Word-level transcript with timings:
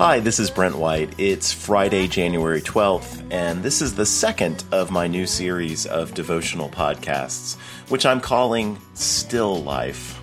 Hi, 0.00 0.18
this 0.18 0.40
is 0.40 0.50
Brent 0.50 0.78
White. 0.78 1.12
It's 1.18 1.52
Friday, 1.52 2.08
January 2.08 2.62
12th, 2.62 3.22
and 3.30 3.62
this 3.62 3.82
is 3.82 3.94
the 3.94 4.06
second 4.06 4.64
of 4.72 4.90
my 4.90 5.06
new 5.06 5.26
series 5.26 5.84
of 5.84 6.14
devotional 6.14 6.70
podcasts, 6.70 7.58
which 7.90 8.06
I'm 8.06 8.22
calling 8.22 8.78
Still 8.94 9.62
Life. 9.62 10.18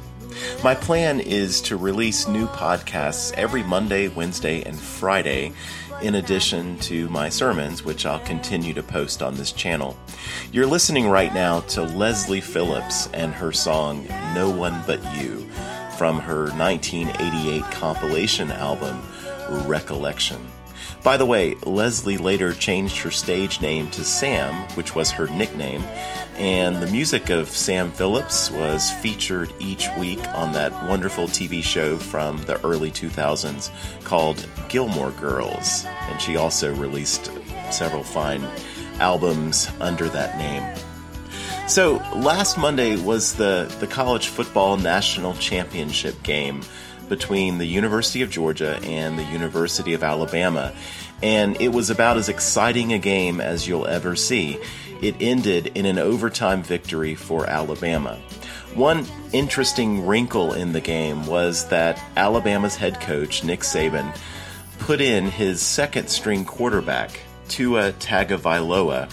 My 0.63 0.73
plan 0.73 1.20
is 1.20 1.62
to 1.62 1.77
release 1.77 2.27
new 2.27 2.48
podcasts 2.48 3.31
every 3.34 3.62
Monday, 3.62 4.08
Wednesday, 4.08 4.63
and 4.63 4.76
Friday, 4.76 5.53
in 6.02 6.16
addition 6.16 6.80
to 6.80 7.08
my 7.09 7.30
sermons, 7.30 7.86
which 7.86 8.08
I'll 8.08 8.17
continue 8.22 8.73
to 8.73 8.81
post 8.81 9.22
on 9.22 9.36
this 9.36 9.52
channel. 9.52 9.95
You're 10.52 10.66
listening 10.66 11.08
right 11.08 11.36
now 11.36 11.59
to 11.59 11.83
Leslie 11.83 12.42
Phillips 12.42 13.09
and 13.14 13.31
her 13.31 13.52
song 13.52 14.08
No 14.33 14.50
One 14.50 14.81
But 14.88 15.03
You 15.16 15.48
from 16.00 16.20
her 16.20 16.50
1988 16.50 17.64
compilation 17.72 18.52
album, 18.52 19.02
Recollection. 19.66 20.45
By 21.03 21.17
the 21.17 21.26
way, 21.26 21.56
Leslie 21.64 22.17
later 22.17 22.53
changed 22.53 22.98
her 23.00 23.12
stage 23.12 23.62
name 23.62 23.89
to 23.92 24.04
Sam, 24.04 24.54
which 24.76 24.95
was 24.95 25.12
her 25.12 25.28
nickname, 25.28 25.84
and 26.38 26.81
the 26.81 26.92
music 26.92 27.30
of 27.30 27.50
Sam 27.50 27.92
Phillips 27.92 28.52
was 28.52 28.92
featured 28.92 29.54
each 29.59 29.88
week 29.98 30.20
on 30.34 30.54
that 30.54 30.72
wonderful 30.88 31.28
TV 31.28 31.64
show 31.64 31.98
from 31.98 32.38
the 32.44 32.64
early 32.66 32.92
2000s 32.92 33.72
called 34.04 34.45
Gilmore 34.70 35.12
Girls. 35.12 35.86
And 36.09 36.22
she 36.22 36.36
also 36.36 36.73
released 36.76 37.32
several 37.72 38.04
fine 38.04 38.44
albums 39.00 39.70
under 39.80 40.09
that 40.09 40.38
name. 40.38 40.64
So, 41.67 41.95
last 42.16 42.58
Monday 42.58 42.95
was 42.95 43.34
the, 43.34 43.73
the 43.80 43.88
college 43.88 44.30
football 44.30 44.78
national 44.78 45.34
championship 45.34 46.22
game 46.23 46.61
between 47.09 47.58
the 47.58 47.66
University 47.66 48.22
of 48.22 48.30
Georgia 48.30 48.80
and 48.83 49.17
the 49.17 49.23
University 49.23 49.94
of 49.94 50.03
Alabama. 50.03 50.73
And 51.22 51.59
it 51.61 51.69
was 51.69 51.89
about 51.89 52.17
as 52.17 52.30
exciting 52.30 52.94
a 52.94 52.99
game 52.99 53.41
as 53.41 53.67
you'll 53.67 53.88
ever 53.88 54.16
see. 54.16 54.59
It 55.02 55.16
ended 55.19 55.67
in 55.75 55.86
an 55.86 55.97
overtime 55.97 56.64
victory 56.64 57.16
for 57.16 57.47
Alabama. 57.47 58.19
One 58.73 59.05
interesting 59.33 60.05
wrinkle 60.05 60.53
in 60.53 60.73
the 60.73 60.81
game 60.81 61.25
was 61.25 61.67
that 61.69 61.99
Alabama's 62.16 62.75
head 62.75 63.02
coach, 63.02 63.44
Nick 63.44 63.61
Saban, 63.61 64.16
put 64.80 65.02
in 65.02 65.25
his 65.25 65.61
second 65.61 66.09
string 66.09 66.45
quarterback, 66.45 67.19
Tua 67.47 67.94
Tagovailoa, 67.94 69.09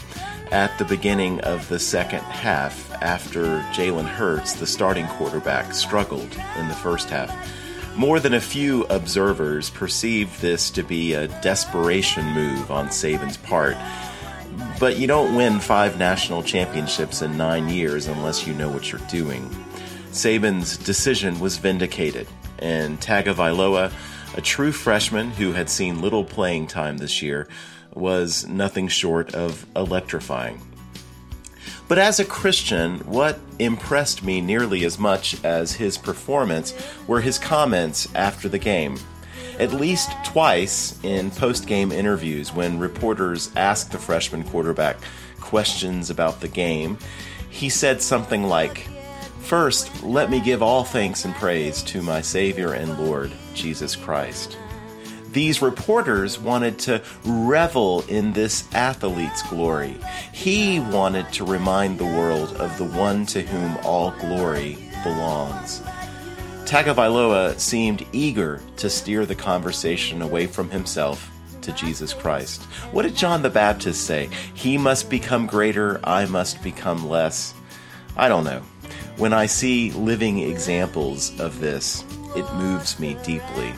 at 0.53 0.77
the 0.79 0.85
beginning 0.85 1.41
of 1.41 1.69
the 1.69 1.79
second 1.79 2.21
half 2.21 2.93
after 3.03 3.61
Jalen 3.73 4.07
Hurts, 4.07 4.55
the 4.55 4.67
starting 4.67 5.07
quarterback, 5.07 5.75
struggled 5.75 6.37
in 6.59 6.69
the 6.69 6.75
first 6.75 7.09
half. 7.11 7.35
More 7.97 8.19
than 8.19 8.35
a 8.35 8.41
few 8.41 8.85
observers 8.85 9.71
perceived 9.71 10.41
this 10.41 10.71
to 10.73 10.83
be 10.83 11.15
a 11.15 11.29
desperation 11.43 12.25
move 12.33 12.73
on 12.73 12.89
Saban's 12.89 13.37
part. 13.37 13.77
But 14.81 14.97
you 14.97 15.07
don't 15.07 15.37
win 15.37 15.61
five 15.61 15.97
national 15.97 16.43
championships 16.43 17.23
in 17.23 17.37
nine 17.37 17.69
years 17.69 18.09
unless 18.09 18.47
you 18.47 18.55
know 18.55 18.69
what 18.69 18.91
you're 18.91 19.01
doing. 19.09 19.49
Saban's 20.11 20.77
decision 20.77 21.39
was 21.39 21.59
vindicated, 21.59 22.27
and 22.59 23.01
Tagovailoa, 23.01 23.93
a 24.37 24.41
true 24.41 24.73
freshman 24.73 25.31
who 25.31 25.53
had 25.53 25.71
seen 25.71 26.03
little 26.03 26.25
playing 26.25 26.67
time 26.67 26.99
this 26.99 27.23
year, 27.23 27.47
was 27.95 28.45
nothing 28.49 28.89
short 28.89 29.35
of 29.35 29.67
electrifying. 29.77 30.61
But 31.87 31.99
as 31.99 32.19
a 32.19 32.25
Christian, 32.25 33.01
what 33.01 33.39
impressed 33.59 34.23
me 34.23 34.41
nearly 34.41 34.85
as 34.85 34.99
much 34.99 35.43
as 35.45 35.75
his 35.75 35.99
performance 35.99 36.75
were 37.07 37.21
his 37.21 37.39
comments 37.39 38.09
after 38.15 38.49
the 38.49 38.59
game. 38.59 38.99
At 39.59 39.73
least 39.73 40.11
twice 40.25 40.99
in 41.05 41.31
post 41.31 41.67
game 41.67 41.93
interviews, 41.93 42.53
when 42.53 42.79
reporters 42.79 43.51
asked 43.55 43.93
the 43.93 43.99
freshman 43.99 44.45
quarterback 44.45 44.97
questions 45.41 46.11
about 46.11 46.41
the 46.41 46.49
game, 46.49 46.99
he 47.51 47.69
said 47.69 48.01
something 48.01 48.45
like, 48.45 48.89
First, 49.43 50.03
let 50.03 50.31
me 50.31 50.41
give 50.41 50.63
all 50.63 50.85
thanks 50.85 51.27
and 51.27 51.35
praise 51.35 51.83
to 51.85 52.03
my 52.03 52.23
Savior 52.23 52.73
and 52.73 52.99
Lord, 52.99 53.31
Jesus 53.55 53.95
Christ 53.95 54.57
these 55.35 55.61
reporters 55.61 56.39
wanted 56.39 56.79
to 56.81 57.03
revel 57.25 58.03
in 58.09 58.33
this 58.33 58.73
athlete's 58.73 59.43
glory. 59.51 59.97
He 60.33 60.81
wanted 60.81 61.31
to 61.35 61.45
remind 61.45 61.99
the 61.99 62.05
world 62.05 62.55
of 62.57 62.79
the 62.79 62.85
one 62.85 63.27
to 63.27 63.43
whom 63.43 63.77
all 63.85 64.13
glory 64.13 64.79
belongs. 65.03 65.83
Tagovailoa 66.65 67.59
seemed 67.59 68.07
eager 68.13 68.63
to 68.79 68.89
steer 68.89 69.27
the 69.27 69.35
conversation 69.35 70.23
away 70.23 70.47
from 70.47 70.71
himself 70.71 71.31
to 71.61 71.73
Jesus 71.73 72.15
Christ. 72.15 72.63
What 72.93 73.03
did 73.03 73.17
John 73.17 73.43
the 73.43 73.51
Baptist 73.51 74.07
say? 74.07 74.31
He 74.55 74.79
must 74.79 75.11
become 75.11 75.47
greater, 75.47 76.01
I 76.05 76.25
must 76.27 76.63
become 76.63 77.09
less. 77.09 77.55
I 78.17 78.29
don't 78.29 78.45
know. 78.45 78.63
When 79.17 79.33
I 79.33 79.47
see 79.47 79.91
living 79.93 80.39
examples 80.39 81.39
of 81.41 81.61
this, 81.61 82.05
it 82.37 82.51
moves 82.55 82.99
me 82.99 83.17
deeply. 83.25 83.73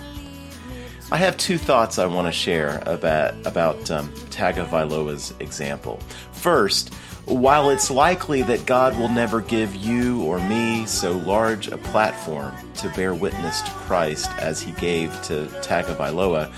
I 1.12 1.18
have 1.18 1.36
two 1.36 1.56
thoughts 1.56 2.00
I 2.00 2.06
want 2.06 2.26
to 2.26 2.32
share 2.32 2.82
about 2.84 3.34
about 3.46 3.90
um, 3.92 4.08
Tagovailoa's 4.30 5.32
example. 5.38 6.00
First, 6.32 6.92
while 7.26 7.70
it's 7.70 7.92
likely 7.92 8.42
that 8.42 8.66
God 8.66 8.98
will 8.98 9.08
never 9.08 9.40
give 9.40 9.76
you 9.76 10.24
or 10.24 10.40
me 10.40 10.84
so 10.86 11.12
large 11.12 11.68
a 11.68 11.78
platform 11.78 12.52
to 12.78 12.88
bear 12.90 13.14
witness 13.14 13.62
to 13.62 13.70
Christ 13.70 14.28
as 14.38 14.60
He 14.60 14.72
gave 14.72 15.10
to 15.22 15.46
Tagovailoa, 15.62 16.52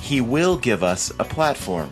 He 0.00 0.20
will 0.20 0.58
give 0.58 0.82
us 0.82 1.10
a 1.18 1.24
platform. 1.24 1.90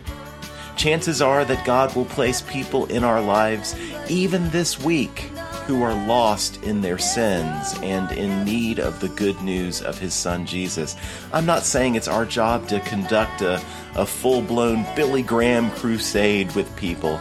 Chances 0.75 1.19
are 1.19 1.45
that 1.45 1.65
God 1.65 1.95
will 1.95 2.05
place 2.05 2.43
people 2.43 2.85
in 2.85 3.03
our 3.03 3.21
lives 3.21 3.75
even 4.07 4.51
this 4.51 4.79
week 4.79 5.31
who 5.67 5.83
are 5.83 6.07
lost 6.07 6.63
in 6.63 6.79
their 6.79 6.97
sins 6.97 7.77
and 7.83 8.09
in 8.13 8.45
need 8.45 8.79
of 8.79 9.01
the 9.01 9.09
good 9.09 9.41
news 9.41 9.81
of 9.81 9.99
his 9.99 10.13
son 10.13 10.45
Jesus. 10.45 10.95
I'm 11.33 11.45
not 11.45 11.63
saying 11.63 11.95
it's 11.95 12.07
our 12.07 12.25
job 12.25 12.69
to 12.69 12.79
conduct 12.79 13.41
a, 13.41 13.61
a 13.95 14.05
full 14.05 14.41
blown 14.41 14.85
Billy 14.95 15.21
Graham 15.21 15.69
crusade 15.71 16.55
with 16.55 16.73
people, 16.77 17.19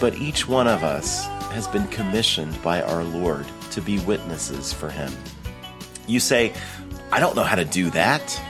but 0.00 0.14
each 0.14 0.46
one 0.46 0.68
of 0.68 0.84
us 0.84 1.26
has 1.50 1.66
been 1.66 1.88
commissioned 1.88 2.62
by 2.62 2.82
our 2.82 3.02
Lord 3.02 3.46
to 3.72 3.80
be 3.80 3.98
witnesses 3.98 4.72
for 4.72 4.88
him. 4.88 5.12
You 6.06 6.20
say, 6.20 6.52
I 7.10 7.18
don't 7.18 7.34
know 7.34 7.42
how 7.42 7.56
to 7.56 7.64
do 7.64 7.90
that, 7.90 8.40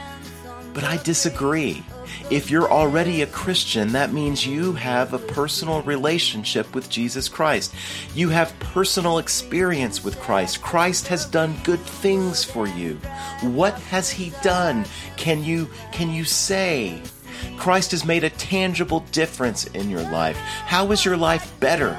but 0.75 0.83
I 0.83 0.97
disagree. 0.97 1.83
If 2.29 2.51
you're 2.51 2.69
already 2.69 3.21
a 3.21 3.27
Christian, 3.27 3.93
that 3.93 4.11
means 4.11 4.45
you 4.45 4.73
have 4.73 5.13
a 5.13 5.19
personal 5.19 5.81
relationship 5.83 6.75
with 6.75 6.89
Jesus 6.89 7.29
Christ. 7.29 7.73
You 8.13 8.27
have 8.29 8.59
personal 8.59 9.19
experience 9.19 10.03
with 10.03 10.19
Christ. 10.19 10.61
Christ 10.61 11.07
has 11.07 11.25
done 11.25 11.55
good 11.63 11.79
things 11.79 12.43
for 12.43 12.67
you. 12.67 12.95
What 13.43 13.75
has 13.75 14.09
he 14.09 14.33
done? 14.43 14.85
Can 15.15 15.41
you 15.41 15.69
can 15.93 16.09
you 16.09 16.25
say? 16.25 17.01
Christ 17.55 17.91
has 17.91 18.03
made 18.03 18.25
a 18.25 18.29
tangible 18.31 19.01
difference 19.13 19.65
in 19.67 19.89
your 19.89 20.03
life. 20.11 20.35
How 20.35 20.91
is 20.91 21.05
your 21.05 21.15
life 21.15 21.57
better 21.61 21.97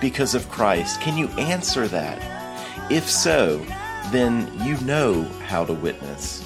because 0.00 0.34
of 0.34 0.48
Christ? 0.48 1.02
Can 1.02 1.18
you 1.18 1.28
answer 1.38 1.86
that? 1.88 2.18
If 2.90 3.10
so, 3.10 3.58
then 4.10 4.50
you 4.64 4.78
know 4.86 5.24
how 5.46 5.66
to 5.66 5.74
witness. 5.74 6.45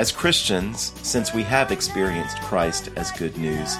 As 0.00 0.12
Christians, 0.12 0.94
since 1.02 1.34
we 1.34 1.42
have 1.42 1.70
experienced 1.70 2.40
Christ 2.40 2.88
as 2.96 3.10
good 3.10 3.36
news, 3.36 3.76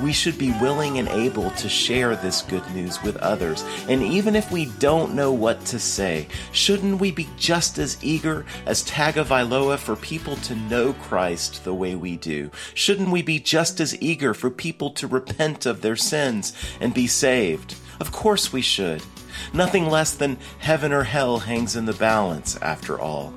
we 0.00 0.12
should 0.12 0.38
be 0.38 0.52
willing 0.60 1.00
and 1.00 1.08
able 1.08 1.50
to 1.50 1.68
share 1.68 2.14
this 2.14 2.42
good 2.42 2.62
news 2.72 3.02
with 3.02 3.16
others. 3.16 3.64
And 3.88 4.00
even 4.00 4.36
if 4.36 4.52
we 4.52 4.66
don't 4.78 5.16
know 5.16 5.32
what 5.32 5.64
to 5.64 5.80
say, 5.80 6.28
shouldn't 6.52 7.00
we 7.00 7.10
be 7.10 7.28
just 7.36 7.78
as 7.78 7.98
eager 8.00 8.46
as 8.64 8.84
Tagovailoa 8.84 9.78
for 9.78 9.96
people 9.96 10.36
to 10.36 10.54
know 10.54 10.92
Christ 10.92 11.64
the 11.64 11.74
way 11.74 11.96
we 11.96 12.16
do? 12.16 12.52
Shouldn't 12.74 13.10
we 13.10 13.20
be 13.20 13.40
just 13.40 13.80
as 13.80 14.00
eager 14.00 14.34
for 14.34 14.50
people 14.50 14.90
to 14.90 15.08
repent 15.08 15.66
of 15.66 15.80
their 15.80 15.96
sins 15.96 16.52
and 16.80 16.94
be 16.94 17.08
saved? 17.08 17.74
Of 17.98 18.12
course 18.12 18.52
we 18.52 18.62
should. 18.62 19.02
Nothing 19.52 19.88
less 19.88 20.14
than 20.14 20.38
heaven 20.60 20.92
or 20.92 21.02
hell 21.02 21.40
hangs 21.40 21.74
in 21.74 21.86
the 21.86 21.92
balance, 21.92 22.56
after 22.62 23.00
all. 23.00 23.32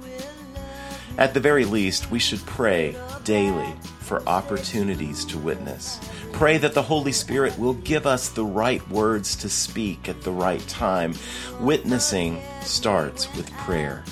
At 1.17 1.33
the 1.33 1.39
very 1.39 1.65
least, 1.65 2.09
we 2.09 2.19
should 2.19 2.43
pray 2.45 2.95
daily 3.23 3.73
for 3.99 4.27
opportunities 4.27 5.23
to 5.25 5.37
witness. 5.37 5.99
Pray 6.31 6.57
that 6.57 6.73
the 6.73 6.81
Holy 6.81 7.11
Spirit 7.11 7.57
will 7.59 7.75
give 7.75 8.07
us 8.07 8.29
the 8.29 8.43
right 8.43 8.87
words 8.89 9.35
to 9.37 9.49
speak 9.49 10.09
at 10.09 10.23
the 10.23 10.31
right 10.31 10.67
time. 10.67 11.13
Witnessing 11.59 12.41
starts 12.61 13.33
with 13.35 13.51
prayer. 13.53 14.03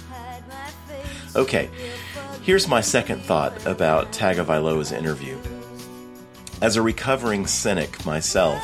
Okay, 1.35 1.69
here's 2.43 2.67
my 2.67 2.81
second 2.81 3.21
thought 3.23 3.65
about 3.65 4.11
Tagovailoa's 4.11 4.91
interview. 4.91 5.37
As 6.61 6.75
a 6.75 6.81
recovering 6.81 7.47
cynic 7.47 8.05
myself, 8.05 8.61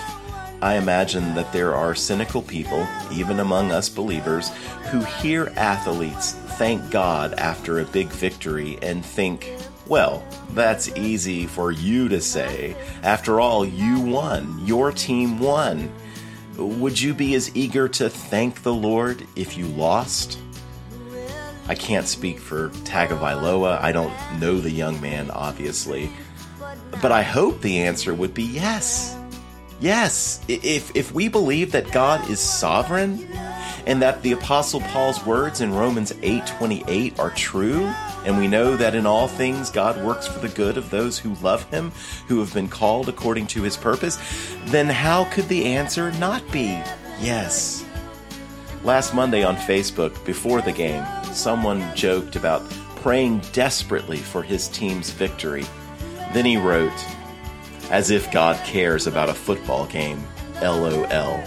I 0.62 0.76
imagine 0.76 1.36
that 1.36 1.54
there 1.54 1.76
are 1.76 1.94
cynical 1.94 2.42
people, 2.42 2.88
even 3.12 3.40
among 3.40 3.72
us 3.72 3.90
believers, 3.90 4.50
who 4.90 5.02
hear 5.02 5.54
athletes 5.56 6.34
thank 6.58 6.90
God 6.90 7.36
after 7.36 7.80
a 7.80 7.86
big 7.86 8.08
victory 8.08 8.80
and 8.82 9.06
think, 9.06 9.54
Well, 9.86 10.26
that's 10.52 10.90
easy 10.98 11.46
for 11.46 11.72
you 11.72 12.10
to 12.10 12.20
say. 12.20 12.76
After 13.04 13.40
all, 13.40 13.64
you 13.64 14.00
won. 14.00 14.66
Your 14.66 14.92
team 14.92 15.40
won. 15.40 15.92
Would 16.58 17.00
you 17.00 17.14
be 17.14 17.36
as 17.36 17.56
eager 17.56 17.88
to 17.90 18.10
thank 18.10 18.64
the 18.64 18.74
Lord 18.74 19.28
if 19.36 19.58
you 19.58 19.68
lost? 19.68 20.40
I 21.68 21.76
can't 21.76 22.08
speak 22.08 22.40
for 22.40 22.70
Tagovailoa. 22.70 23.80
I 23.80 23.92
don't 23.92 24.14
know 24.40 24.60
the 24.60 24.72
young 24.72 25.00
man, 25.00 25.30
obviously. 25.30 26.10
But 27.02 27.12
I 27.12 27.22
hope 27.22 27.62
the 27.62 27.80
answer 27.80 28.14
would 28.14 28.34
be 28.34 28.44
yes. 28.44 29.16
Yes. 29.80 30.42
If, 30.48 30.96
if 30.96 31.14
we 31.14 31.28
believe 31.28 31.72
that 31.74 31.92
God 31.92 32.30
is 32.30 32.40
sovereign 32.40 33.28
and 33.86 34.02
that 34.02 34.22
the 34.22 34.34
apostle 34.34 34.82
Paul's 34.82 35.24
words 35.26 35.62
in 35.62 35.74
Romans 35.74 36.12
8:28 36.14 37.20
are 37.20 37.30
true, 37.32 37.86
and 38.26 38.38
we 38.38 38.48
know 38.48 38.76
that 38.76 38.96
in 38.96 39.06
all 39.06 39.28
things 39.28 39.70
God 39.70 40.04
works 40.04 40.28
for 40.28 40.40
the 40.40 40.50
good 40.50 40.78
of 40.78 40.90
those 40.90 41.18
who 41.18 41.36
love 41.36 41.64
him, 41.70 41.92
who 42.28 42.40
have 42.40 42.54
been 42.54 42.68
called 42.68 43.08
according 43.08 43.48
to 43.48 43.62
his 43.62 43.78
purpose, 43.78 44.18
then 44.66 44.88
how 44.88 45.26
could 45.26 45.48
the 45.48 45.66
answer 45.66 46.12
not 46.14 46.50
be 46.52 46.82
yes? 47.22 47.86
Last 48.84 49.14
Monday 49.14 49.44
on 49.44 49.56
Facebook, 49.56 50.24
before 50.26 50.62
the 50.62 50.72
game, 50.72 51.06
someone 51.34 51.84
joked 51.96 52.36
about 52.36 52.70
praying 52.98 53.42
desperately 53.54 54.18
for 54.18 54.44
his 54.44 54.68
team's 54.68 55.12
victory. 55.12 55.66
Then 56.34 56.46
he 56.46 56.58
wrote, 56.58 56.92
as 57.90 58.12
if 58.12 58.32
God 58.32 58.58
cares 58.66 59.08
about 59.08 59.30
a 59.30 59.34
football 59.34 59.86
game, 59.88 60.24
LOL. 60.62 61.44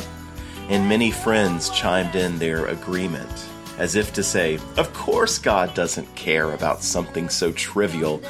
And 0.68 0.88
many 0.88 1.10
friends 1.10 1.68
chimed 1.70 2.14
in 2.14 2.38
their 2.38 2.66
agreement, 2.66 3.30
as 3.78 3.96
if 3.96 4.12
to 4.14 4.22
say, 4.22 4.58
Of 4.76 4.92
course, 4.94 5.38
God 5.38 5.74
doesn't 5.74 6.14
care 6.14 6.52
about 6.52 6.82
something 6.82 7.28
so 7.28 7.52
trivial 7.52 8.22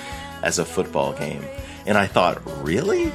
as 0.43 0.59
a 0.59 0.65
football 0.65 1.13
game. 1.13 1.45
And 1.87 1.99
I 1.99 2.07
thought, 2.07 2.43
Really? 2.65 3.13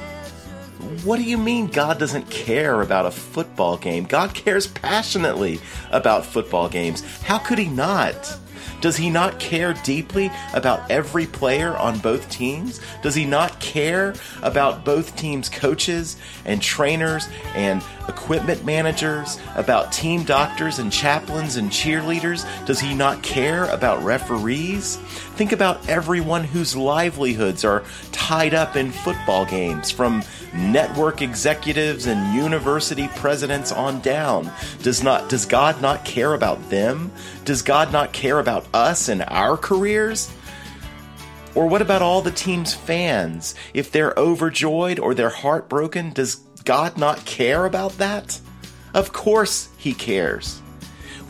What 1.02 1.16
do 1.16 1.22
you 1.24 1.38
mean 1.38 1.66
God 1.66 1.98
doesn't 1.98 2.30
care 2.30 2.82
about 2.82 3.06
a 3.06 3.10
football 3.10 3.76
game? 3.76 4.04
God 4.04 4.34
cares 4.34 4.66
passionately 4.66 5.58
about 5.90 6.24
football 6.24 6.68
games. 6.68 7.02
How 7.22 7.38
could 7.38 7.58
He 7.58 7.68
not? 7.68 8.38
Does 8.80 8.96
he 8.96 9.10
not 9.10 9.38
care 9.38 9.74
deeply 9.84 10.30
about 10.52 10.90
every 10.90 11.26
player 11.26 11.76
on 11.76 11.98
both 11.98 12.28
teams? 12.30 12.80
Does 13.02 13.14
he 13.14 13.24
not 13.24 13.58
care 13.60 14.14
about 14.42 14.84
both 14.84 15.16
teams' 15.16 15.48
coaches 15.48 16.16
and 16.44 16.62
trainers 16.62 17.28
and 17.54 17.82
equipment 18.08 18.64
managers, 18.64 19.38
about 19.54 19.92
team 19.92 20.24
doctors 20.24 20.78
and 20.78 20.92
chaplains 20.92 21.56
and 21.56 21.70
cheerleaders? 21.70 22.46
Does 22.66 22.80
he 22.80 22.94
not 22.94 23.22
care 23.22 23.64
about 23.66 24.02
referees? 24.02 24.98
Think 25.36 25.52
about 25.52 25.86
everyone 25.86 26.44
whose 26.44 26.74
livelihoods 26.74 27.62
are 27.62 27.84
tied 28.10 28.54
up 28.54 28.74
in 28.74 28.90
football 28.90 29.44
games, 29.44 29.90
from 29.90 30.24
network 30.54 31.20
executives 31.20 32.06
and 32.06 32.34
university 32.34 33.08
presidents 33.08 33.70
on 33.70 34.00
down. 34.00 34.50
Does 34.82 35.02
not 35.02 35.28
does 35.28 35.44
God 35.44 35.82
not 35.82 36.06
care 36.06 36.32
about 36.32 36.70
them? 36.70 37.12
Does 37.44 37.60
God 37.60 37.92
not 37.92 38.14
care 38.14 38.38
about 38.38 38.66
us 38.72 39.10
and 39.10 39.22
our 39.28 39.58
careers? 39.58 40.32
Or 41.54 41.66
what 41.66 41.82
about 41.82 42.00
all 42.00 42.22
the 42.22 42.30
team's 42.30 42.72
fans? 42.72 43.54
If 43.74 43.92
they're 43.92 44.14
overjoyed 44.16 44.98
or 44.98 45.12
they're 45.12 45.28
heartbroken, 45.28 46.12
does 46.14 46.36
God 46.64 46.96
not 46.96 47.26
care 47.26 47.66
about 47.66 47.98
that? 47.98 48.40
Of 48.94 49.12
course 49.12 49.68
he 49.76 49.92
cares. 49.92 50.62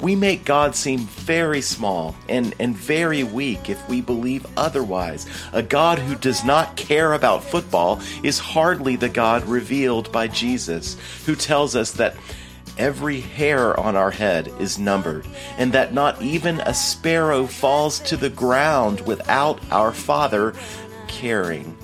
We 0.00 0.14
make 0.14 0.44
God 0.44 0.74
seem 0.74 1.00
very 1.00 1.62
small 1.62 2.14
and, 2.28 2.54
and 2.60 2.76
very 2.76 3.24
weak 3.24 3.70
if 3.70 3.88
we 3.88 4.02
believe 4.02 4.46
otherwise. 4.56 5.26
A 5.52 5.62
God 5.62 5.98
who 5.98 6.14
does 6.14 6.44
not 6.44 6.76
care 6.76 7.14
about 7.14 7.42
football 7.42 8.00
is 8.22 8.38
hardly 8.38 8.96
the 8.96 9.08
God 9.08 9.44
revealed 9.46 10.12
by 10.12 10.28
Jesus, 10.28 10.96
who 11.24 11.34
tells 11.34 11.74
us 11.74 11.92
that 11.92 12.14
every 12.76 13.20
hair 13.20 13.78
on 13.80 13.96
our 13.96 14.10
head 14.10 14.52
is 14.60 14.78
numbered, 14.78 15.26
and 15.56 15.72
that 15.72 15.94
not 15.94 16.20
even 16.20 16.60
a 16.60 16.74
sparrow 16.74 17.46
falls 17.46 17.98
to 18.00 18.18
the 18.18 18.30
ground 18.30 19.00
without 19.02 19.60
our 19.70 19.92
Father 19.92 20.52
caring. 21.08 21.76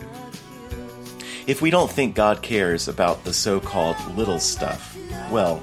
If 1.46 1.62
we 1.62 1.70
don't 1.70 1.90
think 1.90 2.14
God 2.14 2.42
cares 2.42 2.88
about 2.88 3.24
the 3.24 3.32
so 3.32 3.58
called 3.58 3.96
little 4.16 4.38
stuff, 4.38 4.96
well, 5.30 5.62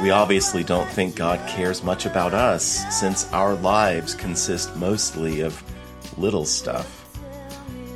we 0.00 0.10
obviously 0.10 0.64
don't 0.64 0.88
think 0.88 1.14
God 1.14 1.46
cares 1.46 1.82
much 1.82 2.06
about 2.06 2.32
us, 2.32 2.84
since 2.98 3.30
our 3.32 3.54
lives 3.54 4.14
consist 4.14 4.74
mostly 4.76 5.40
of 5.40 5.62
little 6.18 6.46
stuff. 6.46 6.96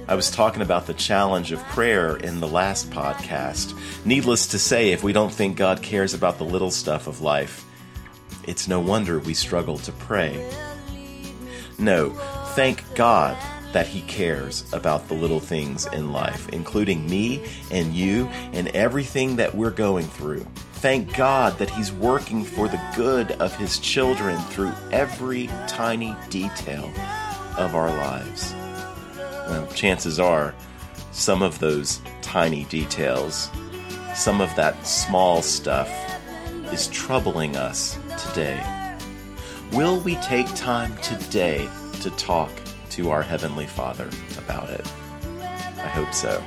I 0.07 0.15
was 0.15 0.31
talking 0.31 0.61
about 0.61 0.87
the 0.87 0.93
challenge 0.93 1.51
of 1.51 1.63
prayer 1.65 2.17
in 2.17 2.41
the 2.41 2.49
last 2.49 2.91
podcast. 2.91 3.75
Needless 4.05 4.47
to 4.49 4.59
say, 4.59 4.93
if 4.93 5.03
we 5.03 5.15
don't 5.15 5.33
think 5.33 5.57
God 5.57 5.81
cares 5.83 6.13
about 6.13 6.37
the 6.37 6.45
little 6.45 6.71
stuff 6.71 7.07
of 7.07 7.23
life, 7.23 7.65
it's 8.47 8.69
no 8.69 8.81
wonder 8.81 9.19
we 9.19 9.33
struggle 9.33 9.79
to 9.79 9.93
pray. 9.93 10.47
No, 11.79 12.11
thank 12.55 12.85
God 12.95 13.39
that 13.75 13.87
He 13.87 14.01
cares 14.03 14.65
about 14.73 15.07
the 15.09 15.15
little 15.15 15.41
things 15.41 15.85
in 15.93 16.11
life, 16.11 16.49
including 16.49 17.07
me 17.09 17.45
and 17.71 17.95
you 17.95 18.25
and 18.55 18.69
everything 18.69 19.37
that 19.37 19.55
we're 19.55 19.71
going 19.71 20.07
through 20.07 20.47
thank 20.85 21.17
God 21.17 21.57
that 21.57 21.71
He's 21.71 21.91
working 21.91 22.45
for 22.45 22.69
the 22.69 22.79
good 22.95 23.33
of 23.41 23.57
His 23.57 23.79
children 23.79 24.39
through 24.51 24.75
every 24.93 25.47
tiny 25.67 26.15
detail 26.29 26.93
of 27.57 27.75
our 27.75 27.89
lives. 27.89 28.53
Well, 29.17 29.67
chances 29.69 30.21
are, 30.21 30.55
some 31.11 31.41
of 31.41 31.59
those 31.59 32.03
tiny 32.21 32.65
details, 32.65 33.49
some 34.15 34.43
of 34.43 34.55
that 34.57 34.87
small 34.87 35.41
stuff, 35.41 35.91
is 36.71 36.89
troubling 36.89 37.57
us 37.57 37.99
today. 38.29 38.63
Will 39.73 40.01
we 40.01 40.17
take 40.17 40.55
time 40.55 40.95
today 40.99 41.67
to 42.03 42.11
talk 42.11 42.51
to 42.95 43.11
our 43.11 43.23
Heavenly 43.23 43.67
Father 43.67 44.09
about 44.39 44.71
it. 44.71 44.87
I 45.41 45.89
hope 45.89 46.15
so. 46.15 46.41